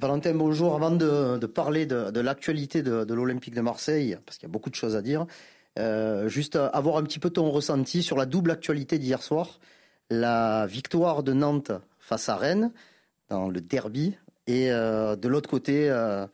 [0.00, 0.74] Valentin, bonjour.
[0.74, 4.74] Avant de, parler de, l'actualité de, l'Olympique de Marseille, parce qu'il y a beaucoup de
[4.74, 5.26] choses à dire,
[5.78, 9.60] euh, juste avoir un petit peu ton ressenti sur la double actualité d'hier soir.
[10.08, 12.72] La victoire de Nantes face à Rennes
[13.28, 14.16] dans le derby
[14.46, 16.26] et euh, de l'autre côté, euh,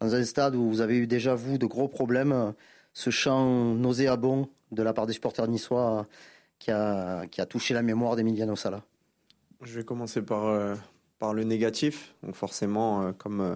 [0.00, 2.54] dans un stade où vous avez eu déjà, vous, de gros problèmes,
[2.92, 6.08] ce chant nauséabond de la part des supporters niçois
[6.58, 8.82] qui a, qui a touché la mémoire d'Emiliano Sala.
[9.62, 10.76] Je vais commencer par
[11.22, 12.16] par le négatif.
[12.24, 13.54] Donc forcément, euh, comme, euh,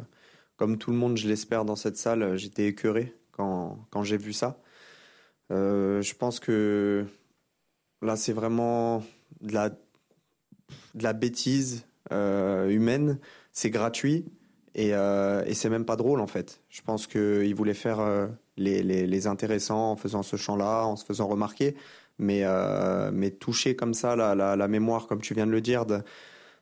[0.56, 4.16] comme tout le monde, je l'espère, dans cette salle, euh, j'étais écœuré quand, quand j'ai
[4.16, 4.60] vu ça.
[5.50, 7.04] je pense que
[8.02, 9.02] là, c'est vraiment
[9.40, 13.18] de la, de la bêtise humaine.
[13.52, 14.26] C'est gratuit
[14.76, 16.60] et, et c'est même pas drôle en fait.
[16.68, 17.98] Je pense qu'il voulait faire
[18.56, 21.74] les, les, les, intéressants en faisant ce chant-là, en se faisant remarquer.
[22.18, 22.44] Mais,
[23.12, 26.02] mais toucher comme ça la, la, la, mémoire, comme tu viens de le dire, de,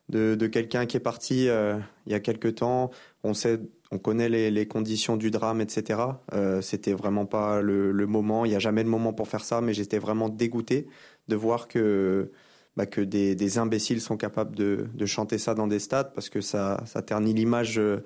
[0.09, 2.91] de, quelqu'un qui est parti euh, il y a quelque temps.
[3.23, 3.59] On sait,
[3.91, 5.99] on connaît les, conditions du drame, etc.
[6.33, 8.45] Euh, C'était vraiment pas le, moment.
[8.45, 10.87] Il n'y a jamais de moment pour faire ça, mais j'étais vraiment dégoûté
[11.27, 12.31] de voir que
[12.75, 16.83] bah, que des, imbéciles sont capables de, chanter ça dans des stades parce que ça,
[17.05, 18.03] ternit l'image euh,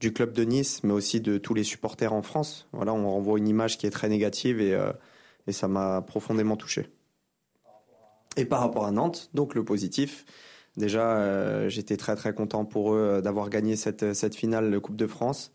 [0.00, 2.68] du club de Nice, mais aussi de tous les supporters en France.
[2.72, 4.78] Voilà, on renvoie une image qui est très négative et,
[5.48, 6.86] et ça m'a profondément touché.
[8.36, 10.24] Et par rapport à Nantes, donc le positif,
[10.78, 14.78] Déjà, euh, j'étais très très content pour eux euh, d'avoir gagné cette, cette finale de
[14.78, 15.50] Coupe de France.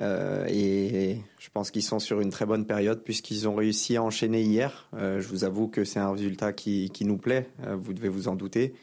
[0.00, 4.02] Euh, et je pense qu'ils sont sur une très bonne période puisqu'ils ont réussi à
[4.02, 4.88] enchaîner hier.
[4.92, 8.34] je vous avoue que c'est un résultat qui, qui nous plaît, vous devez vous en
[8.34, 8.74] douter.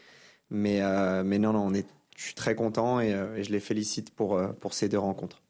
[0.50, 0.82] Mais,
[1.24, 4.90] mais non, non, je suis très content et, et je les félicite pour, pour ces
[4.90, 5.42] deux rencontres.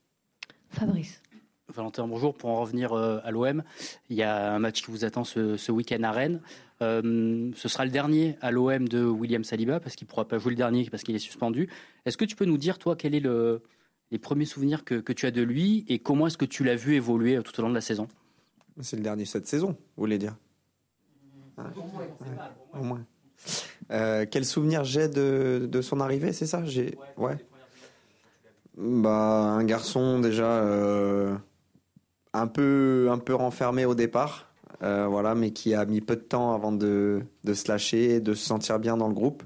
[0.70, 1.22] Fabrice.
[1.74, 2.34] Valentin, bonjour.
[2.34, 3.62] Pour en revenir à l'OM,
[4.10, 6.42] il y a un match qui vous attend ce, week-end à Rennes.
[6.82, 10.38] Euh, ce sera le dernier à l'OM de William Saliba parce qu'il ne pourra pas
[10.38, 11.70] jouer le dernier parce qu'il est suspendu.
[12.06, 13.60] Est-ce que tu peux nous dire, toi, quels sont
[14.12, 16.96] les premiers souvenirs que, tu as de lui et comment est-ce que tu l'as vu
[16.96, 18.08] évoluer tout au long de la saison?
[18.80, 20.38] C'est le dernier cette saison, vous voulez dire?
[22.74, 23.04] Au moins.
[23.92, 26.64] Euh, quel souvenir j'ai de, son arrivée, c'est ça?
[26.66, 27.38] J'ai ouais.
[28.78, 31.36] Bah un garçon déjà euh,
[32.40, 34.48] un peu un peu renfermé au départ,
[34.84, 38.46] euh, voilà, mais qui a mis peu de temps avant de, se lâcher, de se
[38.46, 39.44] sentir bien dans le groupe.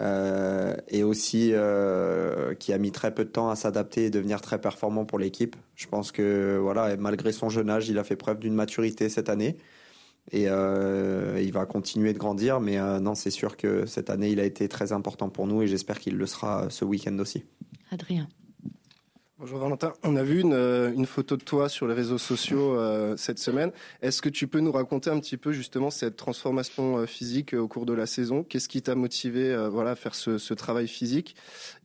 [0.00, 4.40] Euh, et aussi euh, qui a mis très peu de temps à s'adapter et devenir
[4.40, 5.56] très performant pour l'équipe.
[5.74, 9.28] Je pense que voilà, malgré son jeune âge, il a fait preuve d'une maturité cette
[9.28, 9.56] année
[10.30, 12.60] et il va continuer de grandir.
[12.60, 15.66] Mais non, c'est sûr que cette année, il a été très important pour nous et
[15.66, 17.42] j'espère qu'il le sera ce week-end aussi.
[17.90, 18.28] Adrien.
[19.40, 22.74] Bonjour Valentin, on a vu une, euh, une, photo de toi sur les réseaux sociaux
[22.74, 23.70] euh, cette semaine.
[24.02, 27.68] Est-ce que tu peux nous raconter un petit peu justement cette transformation euh, physique au
[27.68, 28.42] cours de la saison?
[28.42, 31.36] Qu'est-ce qui t'a motivé voilà, à faire ce, travail physique?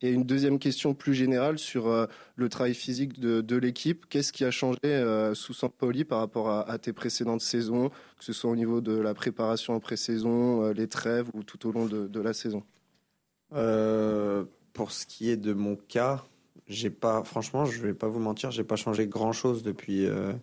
[0.02, 4.08] Et une deuxième question plus générale sur le travail physique de, l'équipe.
[4.10, 4.80] Qu'est-ce qui a changé
[5.36, 9.14] sous Sampoli par rapport à, tes précédentes saisons, que ce soit au niveau de la
[9.14, 12.64] préparation en pré-saison, les trêves ou tout au long de la saison?
[13.52, 16.24] Pour ce qui est de mon cas,
[16.68, 20.34] j'ai pas, franchement, je vais pas vous mentir, j'ai pas changé grand chose depuis, euh,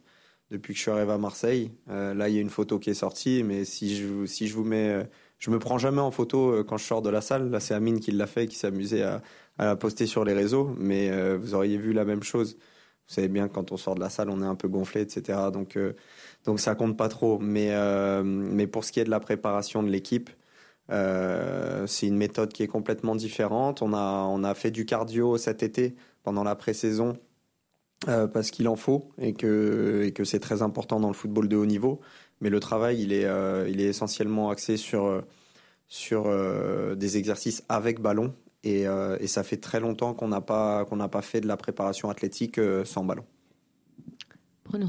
[0.50, 1.72] depuis que je suis arrivé à Marseille.
[1.88, 4.54] Euh, là, il y a une photo qui est sortie, mais si je, si je
[4.54, 5.04] vous mets, euh,
[5.38, 7.50] je me prends jamais en photo quand je sors de la salle.
[7.50, 9.22] Là, c'est Amine qui l'a fait, qui amusé à,
[9.58, 12.56] à, la poster sur les réseaux, mais vous auriez vu la même chose.
[13.08, 15.38] Vous savez bien, quand on sort de la salle, on est un peu gonflé, etc.
[15.50, 15.78] Donc,
[16.44, 17.38] donc ça compte pas trop.
[17.38, 17.70] Mais,
[18.22, 20.28] mais pour ce qui est de la préparation de l'équipe,
[20.91, 23.81] c'est une méthode qui est complètement différente.
[23.81, 27.19] On a, on a fait du cardio cet été pendant la pré-saison
[28.08, 31.56] euh, parce qu'il en faut et que, que c'est très important dans le football de
[31.56, 32.00] haut niveau.
[32.41, 35.22] Mais le travail, il est, euh, il est essentiellement axé sur,
[35.86, 38.34] sur euh, des exercices avec ballon.
[38.64, 38.86] Et,
[39.26, 42.60] ça fait très longtemps qu'on n'a pas, qu'on n'a pas fait de la préparation athlétique
[42.84, 43.25] sans ballon.
[44.64, 44.88] Bruno.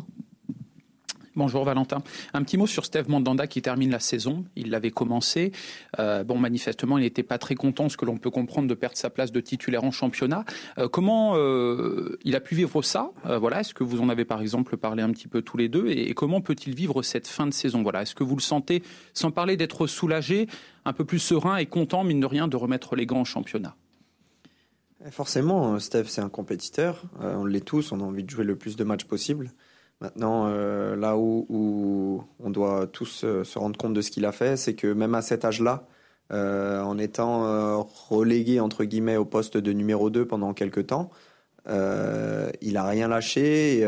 [1.42, 2.04] Bonjour Valentin.
[2.36, 4.46] Un petit mot sur Steve Mandanda qui termine la saison.
[4.56, 5.52] Il l'avait commencé.
[5.98, 8.96] Euh, bon, manifestement, il n'était pas très content, ce que l'on peut comprendre, de perdre
[8.96, 10.46] sa place de titulaire en championnat.
[10.78, 13.10] Euh, comment euh, il a pu vivre ça?
[13.24, 13.62] Voilà.
[13.62, 15.88] Est-ce que vous en avez par exemple parlé un petit peu tous les deux?
[15.88, 17.82] Et, comment peut-il vivre cette fin de saison?
[17.82, 18.04] Voilà.
[18.04, 18.84] Est-ce que vous le sentez,
[19.16, 20.46] sans parler d'être soulagé,
[20.86, 23.76] un peu plus serein et content, mine de rien, de remettre les gants en championnat?
[25.10, 27.02] Forcément, Steve, c'est un compétiteur.
[27.20, 27.92] on l'est tous.
[27.94, 29.50] On a envie de jouer le plus de matchs possible.
[30.02, 34.32] Maintenant, euh, là où, on doit tous euh, se rendre compte de ce qu'il a
[34.32, 35.86] fait, c'est que même à cet âge-là,
[36.34, 41.12] euh, en étant relégué entre guillemets au poste de numéro 2 pendant quelques temps,
[41.68, 43.88] il a rien lâché et,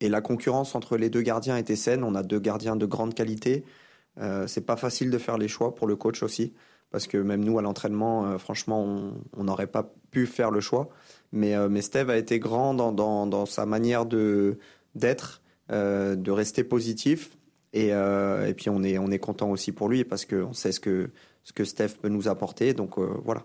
[0.00, 2.04] et, la concurrence entre les deux gardiens était saine.
[2.04, 3.64] On a deux gardiens de grande qualité.
[4.46, 6.54] c'est pas facile de faire les choix pour le coach aussi
[6.90, 10.88] parce que même nous à l'entraînement, franchement, on n'aurait pas pu faire le choix.
[11.32, 14.58] Mais, mais Steve a été grand dans, dans, sa manière de
[14.94, 17.36] d'être, de rester positif.
[17.72, 20.80] Et, et puis on est, on est content aussi pour lui parce qu'on sait ce
[20.80, 21.10] que,
[21.44, 22.74] ce que Steph peut nous apporter.
[22.74, 23.44] Donc voilà.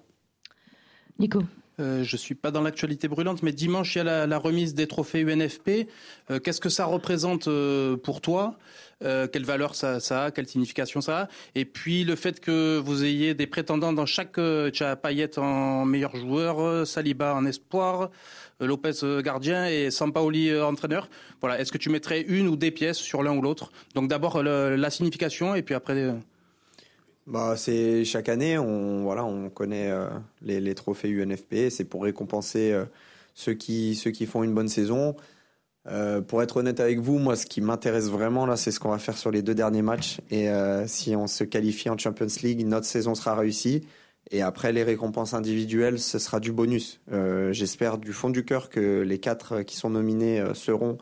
[1.20, 1.42] Nico
[1.80, 4.88] euh, je suis pas dans l'actualité brûlante, mais dimanche, il y a la, remise des
[4.88, 5.88] trophées UNFP.
[6.32, 8.56] Euh, qu'est-ce que ça représente euh, pour toi?
[9.04, 10.32] Euh, Quelle valeur ça, ça, a?
[10.32, 11.28] Quelle signification ça a?
[11.54, 14.40] Et puis le fait que vous ayez des prétendants dans chaque...
[14.74, 18.10] tu as Payet en meilleur joueur, Saliba en espoir,
[18.62, 21.10] Lopez gardien et Sampaoli entraîneur.
[21.42, 21.60] Voilà.
[21.60, 23.72] Est-ce que tu mettrais une ou des pièces sur l'un ou l'autre?
[23.96, 26.16] Donc d'abord la signification et puis après...
[27.28, 30.08] Bah, c'est chaque année, on voilà, on connaît euh,
[30.44, 31.70] les, trophées UNFP.
[31.72, 32.86] C'est pour récompenser euh,
[33.34, 35.16] ceux qui ceux qui font une bonne saison.
[35.88, 38.90] Euh, pour être honnête avec vous, moi, ce qui m'intéresse vraiment là, c'est ce qu'on
[38.90, 40.20] va faire sur les deux derniers matchs.
[40.32, 40.48] Et
[40.88, 43.88] si on se qualifie en Champions League, notre saison sera réussie.
[44.32, 47.00] Et après, les récompenses individuelles, ce sera du bonus.
[47.52, 50.98] J'espère du fond du cœur que les quatre qui sont nominés seront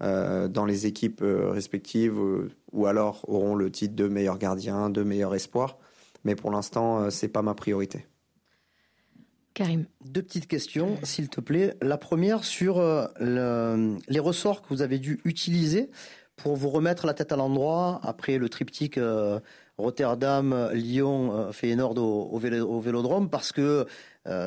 [0.00, 5.02] dans les équipes euh, respectives euh, ou alors auront le titre de meilleur gardien, de
[5.02, 5.78] meilleur espoir.
[6.24, 8.06] Mais pour l'instant, c'est pas ma priorité.
[9.54, 9.86] Karim.
[10.04, 11.76] Deux petites questions, s'il te plaît.
[11.80, 12.80] La première sur
[13.20, 15.88] les ressorts que vous avez dû utiliser
[16.34, 18.98] pour vous remettre la tête à l'endroit après le triptyque
[19.78, 23.86] Rotterdam, Lyon, Feyenoord au, au, Vélodrome, parce que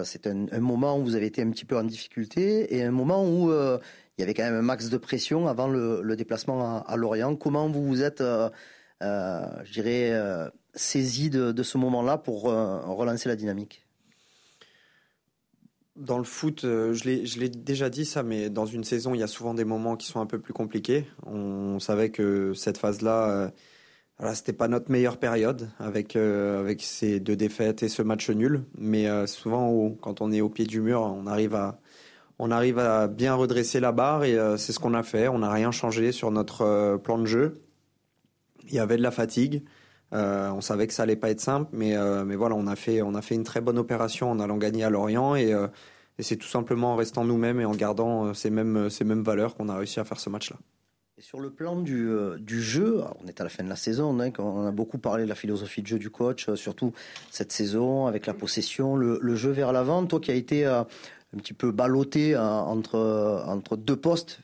[0.03, 2.91] c'est un, un, moment où vous avez été un petit peu en difficulté et un
[2.91, 3.49] moment où
[4.19, 7.37] il y avait quand même un max de pression avant le, déplacement à, Lorient.
[7.37, 8.49] Comment vous vous êtes, euh,
[9.01, 13.85] euh, je dirais, euh, saisi de, ce moment-là pour relancer la dynamique?
[15.95, 19.27] Dans le foot, je l'ai déjà dit ça, mais dans une saison, il y a
[19.27, 21.05] souvent des moments qui sont un peu plus compliqués.
[21.25, 23.53] On savait que cette phase-là,
[24.17, 28.65] voilà, c'était pas notre meilleure période avec avec ces deux défaites et ce match nul.
[28.77, 31.79] Mais souvent, quand on est au pied du mur, on arrive à
[32.39, 35.27] on arrive à bien redresser la barre et euh, c'est ce qu'on a fait.
[35.27, 37.61] On n'a rien changé sur notre euh, plan de jeu.
[38.67, 39.63] Il y avait de la fatigue.
[40.13, 41.95] Euh, on savait que ça allait pas être simple, mais,
[42.25, 44.83] mais voilà, on a, fait, on a fait une très bonne opération en allant gagner
[44.83, 45.53] à Lorient et,
[46.21, 49.69] c'est tout simplement en restant nous-mêmes et en gardant ces mêmes, ces mêmes valeurs qu'on
[49.69, 50.57] a réussi à faire ce match-là.
[51.17, 52.09] Et sur le plan du,
[52.39, 55.23] du jeu, on est à la fin de la saison, hein, on a beaucoup parlé
[55.23, 56.91] de la philosophie de jeu du coach, surtout
[57.31, 60.05] cette saison avec la possession, le, le jeu vers l'avant.
[60.05, 60.65] Toi qui as été
[61.33, 64.39] un petit peu ballotté hein, entre, entre deux postes,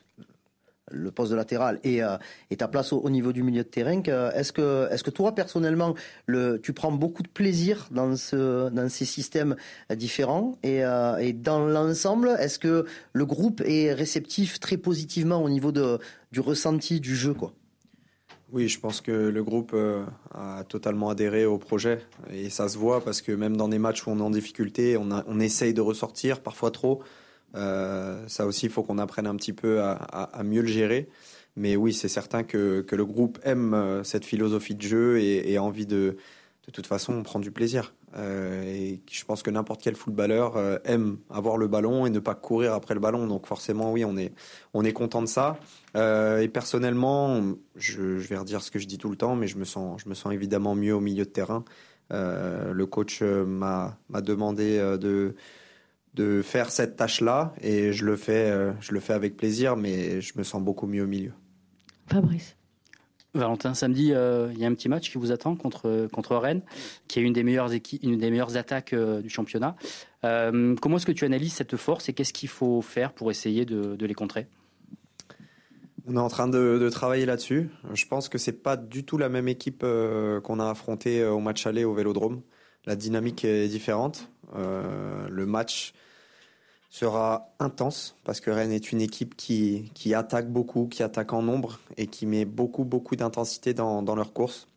[0.92, 2.18] le poste de latéral et, euh,
[2.58, 4.02] ta place au, niveau du milieu de terrain.
[4.04, 5.96] Est-ce que, est que toi, personnellement,
[6.26, 9.56] le, tu prends beaucoup de plaisir dans, ce, dans ces systèmes
[9.96, 15.50] différents et, euh, et dans l'ensemble, est-ce que le groupe est réceptif très positivement au
[15.50, 16.00] niveau de,
[16.32, 17.54] du ressenti du jeu quoi?
[18.52, 22.00] Oui, je pense que le groupe euh, a totalement adhéré au projet
[22.32, 24.98] et ça se voit parce que même dans des matchs où on est en difficulté,
[24.98, 27.02] on, essaye de ressortir, parfois trop.
[27.56, 31.10] Euh, ça aussi, il faut qu'on apprenne un petit peu à, mieux le gérer.
[31.56, 35.58] Mais oui, c'est certain que, le groupe aime euh, cette philosophie de jeu et, et
[35.58, 36.18] a envie de,
[36.68, 37.94] de toute façon, on prend du plaisir.
[38.16, 42.20] Euh, et je pense que n'importe quel footballeur euh, aime avoir le ballon et ne
[42.20, 43.28] pas courir après le ballon.
[43.28, 44.34] Donc forcément, oui, on est,
[44.74, 45.58] on est content de ça.
[45.96, 47.42] Euh, et personnellement,
[47.76, 50.02] je, je, vais redire ce que je dis tout le temps, mais je me sens,
[50.04, 51.64] je me sens évidemment mieux au milieu de terrain.
[52.12, 55.36] le coach m'a demandé de
[56.14, 60.38] de faire cette tâche-là et je le fais, je le fais avec plaisir, mais je
[60.38, 61.34] me sens beaucoup mieux au milieu.
[62.08, 62.56] Fabrice.
[63.36, 66.62] Valentin, samedi, euh, il y a un petit match qui vous attend contre, contre Rennes,
[67.08, 67.70] qui est une des meilleures,
[68.02, 69.76] une des meilleures attaques euh, du championnat.
[70.24, 73.66] Euh, comment est-ce que tu analyses cette force et qu'est-ce qu'il faut faire pour essayer
[73.66, 74.48] de, les contrer?
[76.08, 77.70] On est en train de, travailler là-dessus.
[77.94, 79.84] Je pense que c'est pas du tout la même équipe
[80.44, 82.42] qu'on a affrontée au match aller au Vélodrome.
[82.86, 84.30] La dynamique est différente.
[84.56, 85.94] le match
[86.96, 91.42] sera intense parce que Rennes est une équipe qui, qui attaque beaucoup, qui attaque en
[91.42, 94.70] nombre et qui met beaucoup, beaucoup d'intensité dans, dans leur course.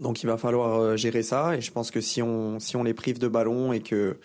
[0.00, 2.82] Donc il va falloir euh, gérer ça et je pense que si on, si on
[2.82, 4.18] les prive de ballon et que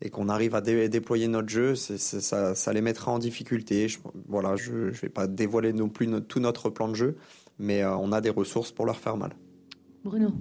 [0.00, 3.88] et qu'on arrive à déployer notre jeu, ça, ça, les mettra en difficulté.
[3.88, 7.16] Je, voilà, je ne vais pas dévoiler non plus tout notre plan de jeu,
[7.58, 9.32] mais euh, on a des ressources pour leur faire mal.
[10.04, 10.32] Bruno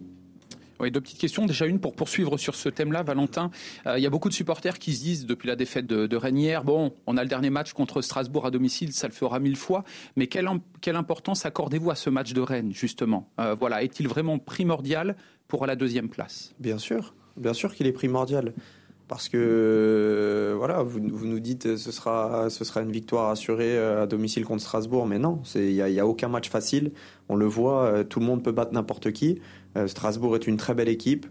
[0.91, 1.45] deux petites questions.
[1.45, 3.51] Déjà une pour poursuivre sur ce thème-là, Valentin.
[3.85, 6.17] Euh, il y a beaucoup de supporters qui se disent depuis la défaite de, de
[6.17, 9.55] Renière, bon, on a le dernier match contre Strasbourg à domicile, ça le fera mille
[9.55, 9.83] fois.
[10.15, 10.47] Mais quelle,
[10.95, 13.29] importance accordez-vous à ce match de Rennes, justement?
[13.39, 15.15] Euh, Voilà, est-il vraiment primordial
[15.47, 16.53] pour la deuxième place?
[16.59, 18.53] Bien sûr, bien sûr qu'il est primordial.
[19.07, 24.05] Parce que euh, voilà, vous, nous dites ce sera ce sera une victoire assurée à
[24.05, 26.91] domicile contre Strasbourg, mais non, il n'y a, a aucun match facile.
[27.29, 29.39] On le voit, tout le monde peut battre n'importe qui.
[29.77, 31.25] Euh, Strasbourg est une très belle équipe.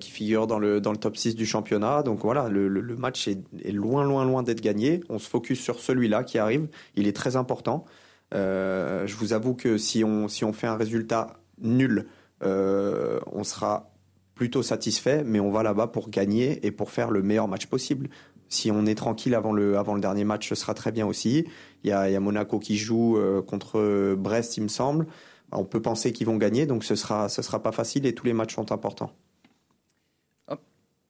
[0.00, 2.02] qui figure dans le, dans le top 6 du championnat.
[2.02, 5.00] Donc voilà, le, match est, loin, loin, loin d'être gagné.
[5.08, 6.66] On se focus sur celui-là qui arrive.
[6.96, 7.84] Il est très important.
[8.32, 12.08] je vous avoue que si on, si on fait un résultat nul,
[12.40, 13.92] on sera
[14.34, 18.08] plutôt satisfait, mais on va là-bas pour gagner et pour faire le meilleur match possible.
[18.48, 21.46] Si on est tranquille avant le, avant le dernier match, ce sera très bien aussi.
[21.82, 25.06] Il y a, Monaco qui joue euh, contre Brest, il me semble.
[25.52, 28.26] On peut penser qu'ils vont gagner, donc ce sera, ce sera pas facile et tous
[28.26, 29.12] les matchs sont importants.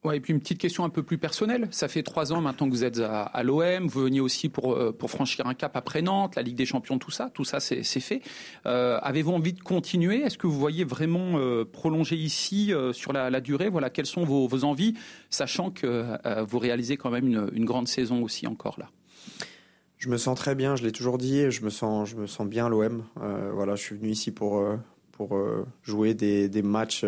[0.06, 1.66] Ouais, et puis une petite question un peu plus personnelle.
[1.72, 3.88] Ça fait trois ans maintenant que vous êtes à, l'OM.
[3.88, 6.98] Vous veniez aussi pour, euh, pour franchir un cap après Nantes, la Ligue des Champions,
[6.98, 7.28] tout ça.
[7.34, 8.22] Tout ça, c'est fait.
[8.66, 10.20] Euh, Avez-vous envie de continuer?
[10.20, 13.68] Est-ce que vous voyez vraiment euh, prolonger ici sur la, durée?
[13.68, 14.94] Voilà, quelles sont vos, vos envies,
[15.28, 16.06] sachant que
[16.44, 18.88] vous réalisez quand même une, grande saison aussi encore là.
[19.98, 20.76] Je me sens très bien.
[20.76, 21.50] Je l'ai toujours dit.
[21.50, 23.04] Je me sens, je me sens bien l'OM.
[23.16, 24.62] voilà, je suis venu ici pour
[25.12, 25.38] pour
[25.82, 27.04] jouer des, des matchs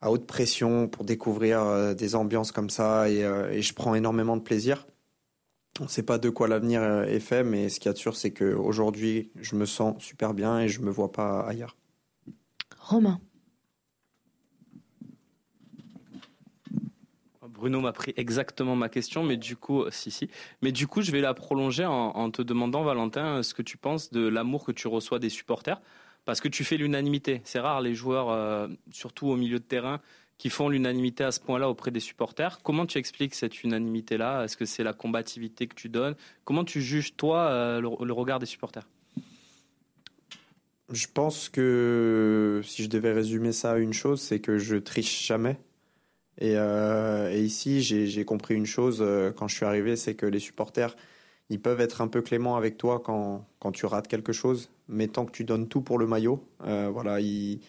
[0.00, 4.36] à haute pression pour découvrir euh, des ambiances comme ça euh, et, je prends énormément
[4.36, 4.86] de plaisir.
[5.78, 8.16] On ne sait pas de quoi l'avenir euh, est fait, mais ce qui est sûr,
[8.16, 11.76] c'est qu'aujourd'hui, je me sens super bien et je ne me vois pas ailleurs.
[12.78, 13.20] Romain.
[17.60, 20.30] Bruno m'a pris exactement ma question, mais du coup, si, si.
[20.62, 24.10] Mais du coup, je vais la prolonger en, te demandant, Valentin, ce que tu penses
[24.10, 25.78] de l'amour que tu reçois des supporters
[26.24, 27.42] parce que tu fais l'unanimité.
[27.44, 30.00] C'est rare les joueurs, euh, surtout au milieu de terrain,
[30.38, 32.60] qui font l'unanimité à ce point-là auprès des supporters.
[32.62, 34.44] Comment tu expliques cette unanimité-là?
[34.44, 36.14] Est-ce que c'est la combativité que tu donnes?
[36.44, 38.88] Comment tu juges, toi, euh, le, regard des supporters?
[40.90, 45.26] Je pense que si je devais résumer ça à une chose, c'est que je triche
[45.26, 45.58] jamais.
[46.40, 49.04] Et, euh, et ici, j'ai compris une chose
[49.36, 50.96] quand je suis arrivé, c'est que les supporters
[51.50, 55.08] ils peuvent être un peu cléments avec toi quand, quand tu rates quelque chose, mais
[55.08, 57.60] tant que tu donnes tout pour le maillot, euh, voilà, ils,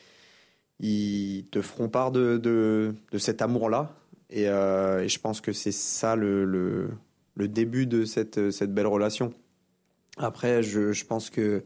[1.52, 3.92] te feront part de, de, cet amour-là.
[4.30, 6.92] Et, euh, et, je pense que c'est ça le, le,
[7.36, 9.34] le, début de cette, cette belle relation.
[10.18, 11.64] Après, je, je pense que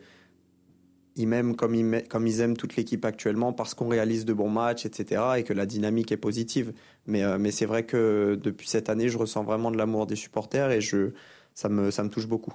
[1.15, 4.49] ils m'aiment comme ils, comme ils aiment toute l'équipe actuellement parce qu'on réalise de bons
[4.49, 5.21] matchs, etc.
[5.37, 6.73] et que la dynamique est positive.
[7.07, 10.15] Mais, euh, mais c'est vrai que depuis cette année, je ressens vraiment de l'amour des
[10.15, 11.11] supporters et je,
[11.53, 12.53] ça me, ça me touche beaucoup.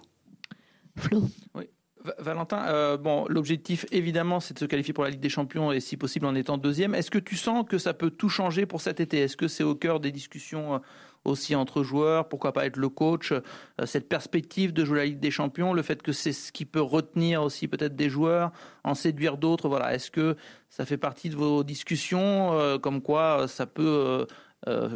[0.97, 1.23] Flo?
[1.55, 1.71] Oui.
[2.19, 5.80] Valentin, euh, bon, l'objectif évidemment c'est de se qualifier pour la Ligue des Champions et
[5.80, 6.95] si possible en étant deuxième.
[6.95, 9.19] Est-ce que tu sens que ça peut tout changer pour cet été?
[9.19, 10.78] Est-ce que c'est au cœur des discussions euh,
[11.25, 12.28] aussi entre joueurs?
[12.28, 13.40] Pourquoi pas être le coach euh,
[13.85, 16.80] Cette perspective de jouer la Ligue des Champions, le fait que c'est ce qui peut
[16.80, 18.50] retenir aussi peut-être des joueurs,
[18.85, 19.69] en séduire d'autres?
[19.69, 20.37] Voilà, est-ce que
[20.71, 24.26] ça fait partie de vos discussions comme quoi ça peut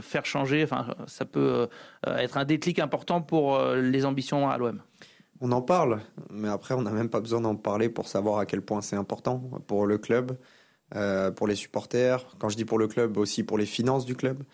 [0.00, 0.66] faire changer,
[1.06, 1.68] ça peut
[2.06, 4.80] être un déclic important pour les ambitions à l'OM
[5.40, 6.00] On en parle,
[6.30, 8.96] mais après, on n'a même pas besoin d'en parler pour savoir à quel point c'est
[8.96, 10.38] important pour le club,
[11.36, 12.24] pour les supporters.
[12.38, 14.44] Quand je dis pour le club, aussi pour les finances du club.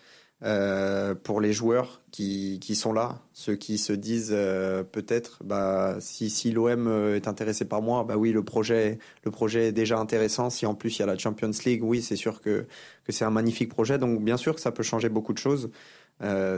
[0.43, 5.97] Euh, pour les joueurs qui, qui, sont là, ceux qui se disent euh, peut-être, bah,
[5.99, 9.71] si, si l'OM euh, est intéressé par moi, bah oui, le projet, le projet est
[9.71, 10.49] déjà intéressant.
[10.49, 12.65] Si en plus il y a la Champions League, oui, c'est sûr que,
[13.03, 13.99] que c'est un magnifique projet.
[13.99, 15.69] Donc bien sûr que ça peut changer beaucoup de choses.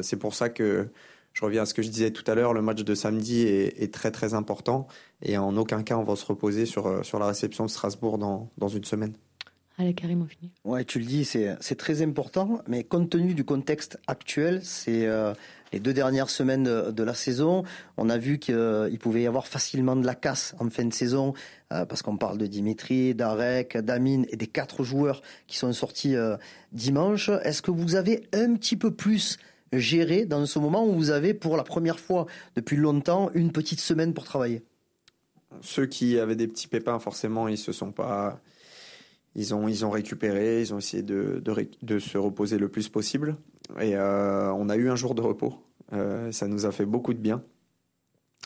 [0.02, 0.88] c'est pour ça que
[1.34, 3.82] je reviens à ce que je disais tout à l'heure, le match de samedi est,
[3.82, 4.88] est, très très important
[5.22, 8.50] et en aucun cas on va se reposer sur, sur la réception de Strasbourg dans,
[8.58, 9.14] dans une semaine.
[9.80, 10.52] Allez, Karim, on finit.
[10.64, 15.34] Ouais, tu le dis, c'est très important, mais compte tenu du contexte actuel, c'est euh,
[15.72, 17.64] les deux dernières semaines de, la saison,
[17.98, 21.34] on a vu qu'il pouvait y avoir facilement de la casse en fin de saison,
[21.72, 26.16] euh, parce qu'on parle de Dimitri, d'Arek, d'Amine et des quatre joueurs qui sont sortis
[26.16, 26.38] euh,
[26.72, 27.30] dimanche.
[27.44, 29.40] Est-ce que vous avez un petit peu plus
[29.80, 32.26] géré dans ce moment où vous avez, pour la première fois
[32.56, 34.64] depuis longtemps, une petite semaine pour travailler
[35.62, 38.40] Ceux qui avaient des petits pépins, forcément, ils se sont pas
[39.36, 43.36] ils ont, ils ont récupéré, ils ont essayé de se reposer le plus possible.
[43.80, 45.56] Et euh, on a eu un jour de repos.
[45.94, 47.44] Euh, ça nous a fait beaucoup de bien.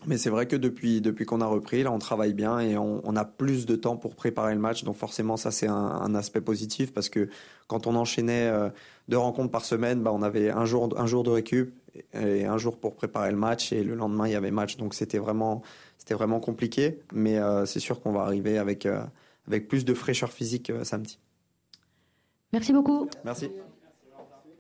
[0.06, 3.02] Mais c'est vrai que depuis, depuis qu'on a repris, là, on travaille bien et on,
[3.04, 4.84] on, a plus de temps pour préparer le match.
[4.84, 7.30] Donc forcément, ça, c'est un, un, aspect positif parce que
[7.68, 8.70] quand on enchaînait euh,
[9.10, 11.74] deux rencontres par semaine, bah, on avait un jour, un jour de récup
[12.14, 14.78] et un jour pour préparer le match et le lendemain, il y avait match.
[14.78, 15.64] Donc c'était vraiment,
[15.98, 17.00] c'était vraiment compliqué.
[17.12, 18.86] Mais euh, c'est sûr qu'on va arriver avec...
[18.86, 19.02] Euh,
[19.48, 21.20] avec plus de fraîcheur physique samedi.
[22.52, 23.10] Merci beaucoup.
[23.24, 23.50] Merci.